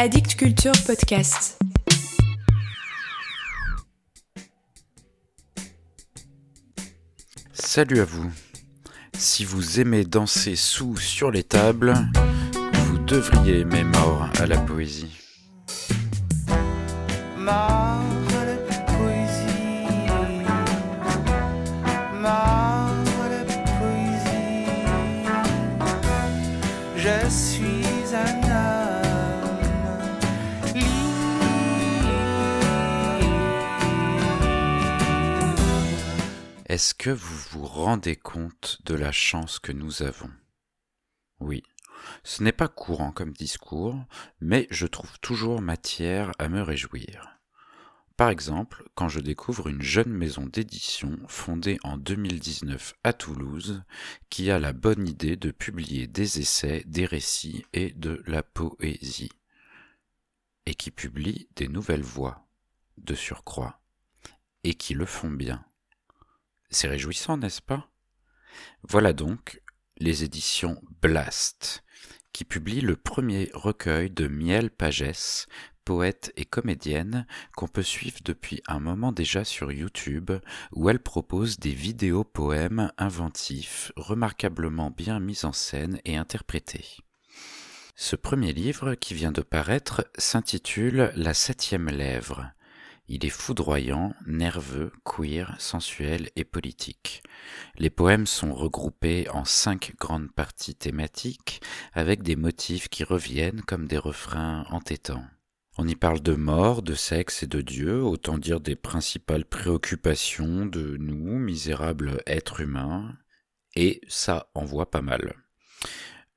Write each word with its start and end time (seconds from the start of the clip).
Addict 0.00 0.36
Culture 0.36 0.70
Podcast. 0.86 1.58
Salut 7.52 7.98
à 7.98 8.04
vous. 8.04 8.30
Si 9.16 9.44
vous 9.44 9.80
aimez 9.80 10.04
danser 10.04 10.54
sous 10.54 10.96
sur 10.96 11.32
les 11.32 11.42
tables, 11.42 11.94
vous 12.72 12.98
devriez 12.98 13.58
aimer 13.58 13.82
mort 13.82 14.30
à 14.38 14.46
la 14.46 14.58
poésie. 14.58 15.27
Est-ce 36.78 36.94
que 36.94 37.10
vous 37.10 37.38
vous 37.50 37.66
rendez 37.66 38.14
compte 38.14 38.78
de 38.84 38.94
la 38.94 39.10
chance 39.10 39.58
que 39.58 39.72
nous 39.72 40.04
avons? 40.04 40.30
Oui, 41.40 41.64
ce 42.22 42.44
n'est 42.44 42.52
pas 42.52 42.68
courant 42.68 43.10
comme 43.10 43.32
discours, 43.32 44.00
mais 44.40 44.68
je 44.70 44.86
trouve 44.86 45.18
toujours 45.18 45.60
matière 45.60 46.30
à 46.38 46.48
me 46.48 46.62
réjouir. 46.62 47.40
Par 48.16 48.30
exemple, 48.30 48.84
quand 48.94 49.08
je 49.08 49.18
découvre 49.18 49.66
une 49.66 49.82
jeune 49.82 50.12
maison 50.12 50.46
d'édition 50.46 51.18
fondée 51.26 51.80
en 51.82 51.96
2019 51.96 52.94
à 53.02 53.12
Toulouse, 53.12 53.82
qui 54.30 54.48
a 54.52 54.60
la 54.60 54.72
bonne 54.72 55.08
idée 55.08 55.34
de 55.34 55.50
publier 55.50 56.06
des 56.06 56.38
essais, 56.38 56.84
des 56.86 57.06
récits 57.06 57.66
et 57.72 57.90
de 57.90 58.22
la 58.24 58.44
poésie, 58.44 59.32
et 60.64 60.76
qui 60.76 60.92
publie 60.92 61.48
des 61.56 61.66
nouvelles 61.66 62.02
voix, 62.02 62.46
de 62.98 63.16
surcroît, 63.16 63.80
et 64.62 64.74
qui 64.74 64.94
le 64.94 65.06
font 65.06 65.32
bien. 65.32 65.64
C'est 66.70 66.88
réjouissant, 66.88 67.36
n'est-ce 67.36 67.62
pas? 67.62 67.90
Voilà 68.82 69.12
donc 69.12 69.62
les 69.98 70.24
éditions 70.24 70.80
Blast, 71.02 71.82
qui 72.32 72.44
publient 72.44 72.80
le 72.80 72.96
premier 72.96 73.50
recueil 73.54 74.10
de 74.10 74.28
Miel 74.28 74.70
Pagès, 74.70 75.46
poète 75.84 76.32
et 76.36 76.44
comédienne 76.44 77.26
qu'on 77.56 77.66
peut 77.66 77.82
suivre 77.82 78.18
depuis 78.22 78.62
un 78.66 78.78
moment 78.78 79.10
déjà 79.10 79.42
sur 79.44 79.72
YouTube, 79.72 80.30
où 80.72 80.90
elle 80.90 81.02
propose 81.02 81.58
des 81.58 81.72
vidéos 81.72 82.24
poèmes 82.24 82.92
inventifs, 82.98 83.90
remarquablement 83.96 84.90
bien 84.90 85.18
mis 85.18 85.46
en 85.46 85.52
scène 85.54 86.00
et 86.04 86.16
interprétés. 86.16 86.98
Ce 87.96 88.16
premier 88.16 88.52
livre, 88.52 88.94
qui 88.94 89.14
vient 89.14 89.32
de 89.32 89.40
paraître, 89.40 90.06
s'intitule 90.18 91.10
La 91.16 91.34
septième 91.34 91.88
lèvre. 91.88 92.52
Il 93.10 93.24
est 93.24 93.30
foudroyant, 93.30 94.14
nerveux, 94.26 94.92
queer, 95.02 95.56
sensuel 95.58 96.28
et 96.36 96.44
politique. 96.44 97.22
Les 97.78 97.88
poèmes 97.88 98.26
sont 98.26 98.52
regroupés 98.54 99.26
en 99.30 99.46
cinq 99.46 99.94
grandes 99.98 100.30
parties 100.30 100.74
thématiques, 100.74 101.62
avec 101.94 102.22
des 102.22 102.36
motifs 102.36 102.88
qui 102.88 103.04
reviennent 103.04 103.62
comme 103.62 103.88
des 103.88 103.96
refrains 103.96 104.66
entêtants. 104.70 105.24
On 105.78 105.88
y 105.88 105.94
parle 105.94 106.20
de 106.20 106.34
mort, 106.34 106.82
de 106.82 106.94
sexe 106.94 107.44
et 107.44 107.46
de 107.46 107.62
Dieu, 107.62 108.02
autant 108.02 108.36
dire 108.36 108.60
des 108.60 108.76
principales 108.76 109.46
préoccupations 109.46 110.66
de 110.66 110.98
nous, 110.98 111.38
misérables 111.38 112.22
êtres 112.26 112.60
humains, 112.60 113.16
et 113.74 114.02
ça 114.08 114.50
envoie 114.54 114.90
pas 114.90 115.02
mal. 115.02 115.34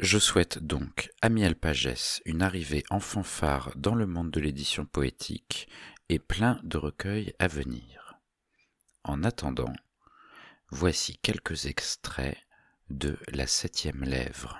Je 0.00 0.18
souhaite 0.18 0.58
donc 0.58 1.10
à 1.22 1.28
Miel 1.28 1.56
Pagès 1.56 2.20
une 2.24 2.42
arrivée 2.42 2.84
en 2.90 3.00
fanfare 3.00 3.72
dans 3.76 3.94
le 3.94 4.06
monde 4.06 4.30
de 4.30 4.38
l'édition 4.38 4.84
poétique 4.84 5.68
et 6.08 6.18
plein 6.18 6.60
de 6.62 6.78
recueils 6.78 7.34
à 7.38 7.48
venir. 7.48 8.18
En 9.04 9.24
attendant, 9.24 9.72
voici 10.70 11.18
quelques 11.18 11.66
extraits 11.66 12.38
de 12.90 13.18
La 13.28 13.46
septième 13.46 14.02
lèvre. 14.04 14.58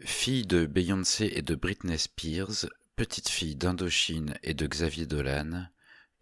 Fille 0.00 0.46
de 0.46 0.66
Beyoncé 0.66 1.32
et 1.34 1.42
de 1.42 1.56
Britney 1.56 1.98
Spears, 1.98 2.66
petite 2.94 3.28
fille 3.28 3.56
d'Indochine 3.56 4.38
et 4.44 4.54
de 4.54 4.66
Xavier 4.66 5.06
Dolan, 5.06 5.66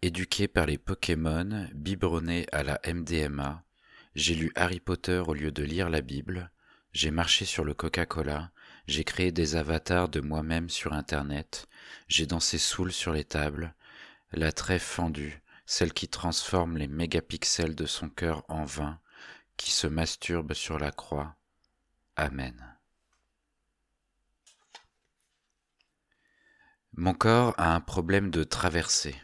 éduquée 0.01 0.47
par 0.47 0.65
les 0.65 0.79
Pokémon, 0.79 1.67
biberonnée 1.75 2.47
à 2.51 2.63
la 2.63 2.79
MDMA, 2.87 3.63
j'ai 4.15 4.33
lu 4.33 4.51
Harry 4.55 4.79
Potter 4.79 5.21
au 5.27 5.35
lieu 5.35 5.51
de 5.51 5.63
lire 5.63 5.89
la 5.91 6.01
Bible, 6.01 6.51
j'ai 6.91 7.11
marché 7.11 7.45
sur 7.45 7.63
le 7.63 7.75
Coca-Cola, 7.75 8.51
j'ai 8.87 9.03
créé 9.03 9.31
des 9.31 9.55
avatars 9.55 10.09
de 10.09 10.21
moi-même 10.21 10.69
sur 10.69 10.93
Internet, 10.93 11.67
j'ai 12.07 12.25
dansé 12.25 12.57
saoul 12.57 12.91
sur 12.91 13.13
les 13.13 13.25
tables, 13.25 13.73
la 14.31 14.51
trèfle 14.51 14.85
fendue, 14.85 15.41
celle 15.65 15.93
qui 15.93 16.07
transforme 16.07 16.77
les 16.77 16.87
mégapixels 16.87 17.75
de 17.75 17.85
son 17.85 18.09
cœur 18.09 18.43
en 18.47 18.63
vin, 18.63 18.99
qui 19.57 19.71
se 19.71 19.87
masturbe 19.87 20.53
sur 20.53 20.79
la 20.79 20.91
croix. 20.91 21.35
Amen. 22.15 22.77
Mon 26.93 27.13
corps 27.13 27.53
a 27.57 27.75
un 27.75 27.81
problème 27.81 28.31
de 28.31 28.43
traversée. 28.43 29.15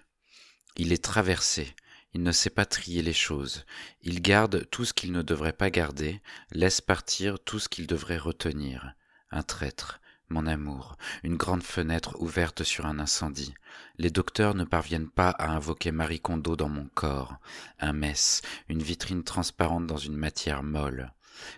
Il 0.75 0.91
est 0.91 1.03
traversé, 1.03 1.75
il 2.13 2.21
ne 2.21 2.31
sait 2.31 2.49
pas 2.49 2.65
trier 2.65 3.01
les 3.01 3.13
choses, 3.13 3.65
il 4.01 4.21
garde 4.21 4.69
tout 4.69 4.85
ce 4.85 4.93
qu'il 4.93 5.11
ne 5.11 5.21
devrait 5.21 5.53
pas 5.53 5.69
garder, 5.69 6.21
laisse 6.51 6.81
partir 6.81 7.39
tout 7.39 7.59
ce 7.59 7.69
qu'il 7.69 7.87
devrait 7.87 8.17
retenir. 8.17 8.93
Un 9.35 9.41
traître, 9.41 9.99
mon 10.29 10.45
amour, 10.45 10.95
une 11.23 11.37
grande 11.37 11.63
fenêtre 11.63 12.15
ouverte 12.21 12.63
sur 12.63 12.85
un 12.85 12.99
incendie. 12.99 13.55
Les 13.97 14.11
docteurs 14.11 14.53
ne 14.53 14.63
parviennent 14.63 15.09
pas 15.09 15.31
à 15.31 15.49
invoquer 15.49 15.91
Marie 15.91 16.19
Kondo 16.19 16.55
dans 16.55 16.69
mon 16.69 16.87
corps. 16.93 17.37
Un 17.79 17.93
mess, 17.93 18.43
une 18.69 18.83
vitrine 18.83 19.23
transparente 19.23 19.87
dans 19.87 19.97
une 19.97 20.15
matière 20.15 20.61
molle 20.61 21.11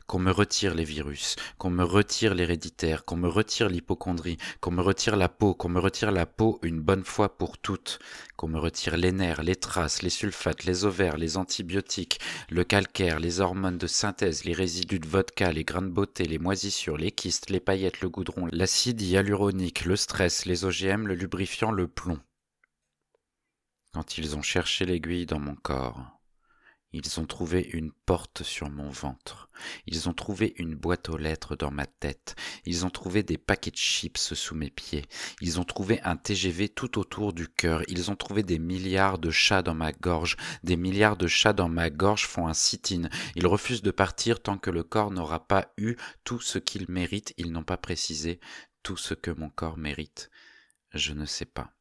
qu'on 0.07 0.19
me 0.19 0.31
retire 0.31 0.75
les 0.75 0.83
virus, 0.83 1.35
qu'on 1.57 1.69
me 1.69 1.83
retire 1.83 2.35
l'héréditaire, 2.35 3.05
qu'on 3.05 3.17
me 3.17 3.27
retire 3.27 3.69
l'hypochondrie, 3.69 4.37
qu'on 4.61 4.71
me 4.71 4.81
retire 4.81 5.15
la 5.15 5.29
peau, 5.29 5.53
qu'on 5.53 5.69
me 5.69 5.79
retire 5.79 6.11
la 6.11 6.25
peau 6.25 6.59
une 6.63 6.81
bonne 6.81 7.03
fois 7.03 7.37
pour 7.37 7.57
toutes, 7.57 7.99
qu'on 8.37 8.47
me 8.47 8.59
retire 8.59 8.97
les 8.97 9.11
nerfs, 9.11 9.43
les 9.43 9.55
traces, 9.55 10.01
les 10.01 10.09
sulfates, 10.09 10.65
les 10.65 10.85
ovaires, 10.85 11.17
les 11.17 11.37
antibiotiques, 11.37 12.19
le 12.49 12.63
calcaire, 12.63 13.19
les 13.19 13.39
hormones 13.39 13.77
de 13.77 13.87
synthèse, 13.87 14.43
les 14.43 14.53
résidus 14.53 14.99
de 14.99 15.07
vodka, 15.07 15.51
les 15.51 15.63
grains 15.63 15.81
de 15.81 15.89
beauté, 15.89 16.25
les 16.25 16.39
moisissures, 16.39 16.97
les 16.97 17.11
kystes, 17.11 17.49
les 17.49 17.59
paillettes, 17.59 18.01
le 18.01 18.09
goudron, 18.09 18.47
l'acide 18.51 19.01
hyaluronique, 19.01 19.85
le 19.85 19.95
stress, 19.95 20.45
les 20.45 20.65
OGM, 20.65 21.07
le 21.07 21.15
lubrifiant, 21.15 21.71
le 21.71 21.87
plomb. 21.87 22.19
Quand 23.93 24.17
ils 24.17 24.35
ont 24.35 24.41
cherché 24.41 24.85
l'aiguille 24.85 25.25
dans 25.25 25.39
mon 25.39 25.55
corps, 25.55 26.14
ils 26.95 27.19
ont 27.19 27.25
trouvé 27.25 27.59
une 27.73 27.91
porte 27.91 28.43
sur 28.43 28.69
mon 28.69 28.89
ventre. 28.89 29.49
Ils 29.85 30.07
ont 30.07 30.13
trouvé 30.13 30.53
une 30.57 30.75
boîte 30.75 31.09
aux 31.09 31.17
lettres 31.17 31.57
dans 31.57 31.69
ma 31.69 31.85
tête. 31.85 32.37
Ils 32.65 32.85
ont 32.85 32.89
trouvé 32.89 33.21
des 33.21 33.37
paquets 33.37 33.71
de 33.71 33.75
chips 33.75 34.33
sous 34.33 34.55
mes 34.55 34.69
pieds. 34.69 35.03
Ils 35.41 35.59
ont 35.59 35.65
trouvé 35.65 35.99
un 36.03 36.15
TGV 36.15 36.69
tout 36.69 36.97
autour 36.97 37.33
du 37.33 37.49
cœur. 37.49 37.81
Ils 37.89 38.11
ont 38.11 38.15
trouvé 38.15 38.43
des 38.43 38.59
milliards 38.59 39.19
de 39.19 39.29
chats 39.29 39.61
dans 39.61 39.73
ma 39.73 39.91
gorge. 39.91 40.37
Des 40.63 40.77
milliards 40.77 41.17
de 41.17 41.27
chats 41.27 41.51
dans 41.51 41.67
ma 41.67 41.89
gorge 41.89 42.27
font 42.27 42.47
un 42.47 42.53
sit-in. 42.53 43.09
Ils 43.35 43.47
refusent 43.47 43.81
de 43.81 43.91
partir 43.91 44.41
tant 44.41 44.57
que 44.57 44.69
le 44.71 44.83
corps 44.83 45.11
n'aura 45.11 45.45
pas 45.45 45.73
eu 45.77 45.97
tout 46.23 46.39
ce 46.39 46.59
qu'il 46.59 46.85
mérite. 46.89 47.33
Ils 47.35 47.51
n'ont 47.51 47.63
pas 47.63 47.75
précisé 47.77 48.39
tout 48.83 48.95
ce 48.95 49.13
que 49.13 49.31
mon 49.31 49.49
corps 49.49 49.77
mérite. 49.77 50.29
Je 50.93 51.11
ne 51.11 51.25
sais 51.25 51.43
pas. 51.43 51.73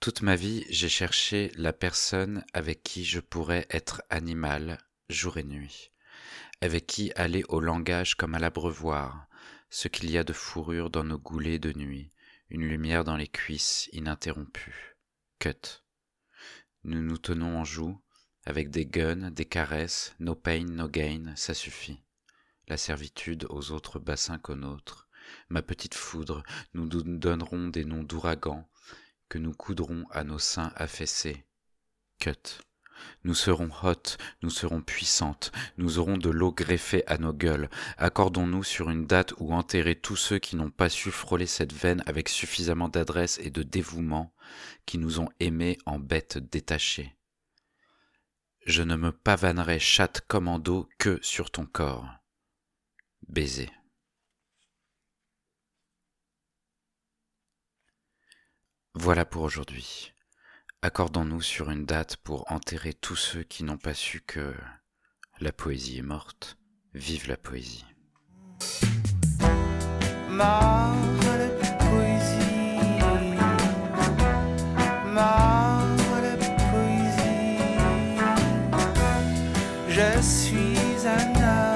Toute 0.00 0.22
ma 0.22 0.34
vie, 0.34 0.64
j'ai 0.70 0.88
cherché 0.88 1.52
la 1.56 1.74
personne 1.74 2.42
avec 2.54 2.82
qui 2.82 3.04
je 3.04 3.20
pourrais 3.20 3.66
être 3.68 4.00
animal 4.08 4.78
jour 5.10 5.36
et 5.36 5.44
nuit, 5.44 5.90
avec 6.62 6.86
qui 6.86 7.12
aller 7.16 7.44
au 7.50 7.60
langage 7.60 8.14
comme 8.14 8.34
à 8.34 8.38
l'abreuvoir, 8.38 9.26
ce 9.68 9.88
qu'il 9.88 10.10
y 10.10 10.16
a 10.16 10.24
de 10.24 10.32
fourrure 10.32 10.88
dans 10.88 11.04
nos 11.04 11.18
goulets 11.18 11.58
de 11.58 11.74
nuit, 11.74 12.10
une 12.48 12.66
lumière 12.66 13.04
dans 13.04 13.18
les 13.18 13.28
cuisses 13.28 13.90
ininterrompue. 13.92 14.96
Cut. 15.38 15.82
Nous 16.84 17.02
nous 17.02 17.18
tenons 17.18 17.58
en 17.58 17.64
joue, 17.64 18.00
avec 18.46 18.70
des 18.70 18.86
guns, 18.86 19.30
des 19.30 19.44
caresses, 19.44 20.14
no 20.18 20.34
pain, 20.34 20.64
no 20.64 20.88
gain, 20.88 21.34
ça 21.36 21.52
suffit. 21.52 22.02
La 22.68 22.78
servitude 22.78 23.44
aux 23.50 23.70
autres 23.70 23.98
bassins 23.98 24.38
qu'aux 24.38 24.56
nôtres. 24.56 25.10
Ma 25.50 25.60
petite 25.60 25.94
foudre, 25.94 26.42
nous 26.72 26.86
nous 26.86 27.18
donnerons 27.18 27.68
des 27.68 27.84
noms 27.84 28.02
d'ouragans, 28.02 28.66
que 29.30 29.38
nous 29.38 29.54
coudrons 29.54 30.04
à 30.10 30.24
nos 30.24 30.38
seins 30.38 30.72
affaissés. 30.76 31.46
Cut. 32.18 32.60
Nous 33.24 33.34
serons 33.34 33.70
hot, 33.82 34.18
nous 34.42 34.50
serons 34.50 34.82
puissantes, 34.82 35.52
nous 35.78 35.98
aurons 35.98 36.18
de 36.18 36.28
l'eau 36.28 36.52
greffée 36.52 37.02
à 37.06 37.16
nos 37.16 37.32
gueules. 37.32 37.70
Accordons-nous 37.96 38.64
sur 38.64 38.90
une 38.90 39.06
date 39.06 39.32
où 39.38 39.54
enterrer 39.54 39.94
tous 39.94 40.16
ceux 40.16 40.38
qui 40.38 40.56
n'ont 40.56 40.70
pas 40.70 40.90
su 40.90 41.10
frôler 41.10 41.46
cette 41.46 41.72
veine 41.72 42.02
avec 42.04 42.28
suffisamment 42.28 42.90
d'adresse 42.90 43.38
et 43.42 43.50
de 43.50 43.62
dévouement, 43.62 44.34
qui 44.84 44.98
nous 44.98 45.20
ont 45.20 45.30
aimés 45.38 45.78
en 45.86 45.98
bêtes 45.98 46.36
détachées. 46.36 47.16
Je 48.66 48.82
ne 48.82 48.96
me 48.96 49.12
pavanerai 49.12 49.78
chatte 49.78 50.20
commando 50.28 50.88
que 50.98 51.18
sur 51.22 51.50
ton 51.50 51.64
corps. 51.64 52.06
Baiser. 53.28 53.70
Voilà 59.02 59.24
pour 59.24 59.44
aujourd'hui. 59.44 60.12
Accordons-nous 60.82 61.40
sur 61.40 61.70
une 61.70 61.86
date 61.86 62.18
pour 62.18 62.52
enterrer 62.52 62.92
tous 62.92 63.16
ceux 63.16 63.42
qui 63.42 63.64
n'ont 63.64 63.78
pas 63.78 63.94
su 63.94 64.20
que 64.20 64.54
la 65.40 65.52
poésie 65.52 66.00
est 66.00 66.02
morte. 66.02 66.58
Vive 66.92 67.26
la 67.26 67.38
poésie. 67.38 67.86
Je 79.88 80.20
suis 80.20 81.06
un 81.06 81.34
homme. 81.36 81.69